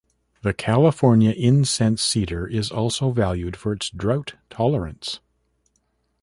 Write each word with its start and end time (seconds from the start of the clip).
The 0.41 0.51
California 0.51 1.29
incense 1.29 2.01
cedar 2.01 2.47
is 2.47 2.71
also 2.71 3.11
valued 3.11 3.55
for 3.55 3.71
its 3.71 3.87
drought 3.91 4.33
tolerance. 4.49 5.19